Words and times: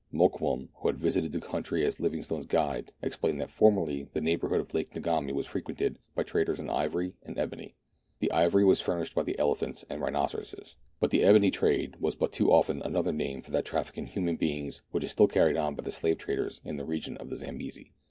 Mokoum, 0.11 0.69
who 0.77 0.87
had 0.87 0.97
visited 0.97 1.31
the 1.31 1.39
country 1.39 1.85
as 1.85 1.99
Livingstone's 1.99 2.47
guide, 2.47 2.91
explained 3.03 3.39
that 3.39 3.51
formerly 3.51 4.07
the 4.13 4.19
neighbourhood 4.19 4.59
of 4.59 4.73
Lake 4.73 4.89
Ngami 4.95 5.31
was 5.31 5.45
frequented 5.45 5.99
by 6.15 6.23
traders 6.23 6.57
in 6.59 6.71
ivory 6.71 7.13
and 7.21 7.37
ebony. 7.37 7.75
The 8.17 8.31
ivory 8.31 8.65
was 8.65 8.81
furnished 8.81 9.13
by 9.13 9.21
the 9.21 9.37
elephants 9.37 9.85
and 9.91 10.01
rhinoceroses; 10.01 10.75
but 10.99 11.11
the 11.11 11.21
ebony 11.21 11.51
trade 11.51 11.97
was 11.99 12.15
but 12.15 12.33
too 12.33 12.51
often 12.51 12.81
another 12.81 13.13
name 13.13 13.43
for 13.43 13.51
that 13.51 13.65
traffic 13.65 13.95
in 13.95 14.07
human 14.07 14.37
beings 14.37 14.81
which 14.89 15.03
is 15.03 15.11
still 15.11 15.27
carried 15.27 15.55
on 15.55 15.75
by 15.75 15.83
the 15.83 15.91
slave 15.91 16.17
traders 16.17 16.61
in 16.65 16.77
the 16.77 16.83
region 16.85 17.15
of 17.17 17.29
the 17.29 17.35
Zambesi. 17.35 17.91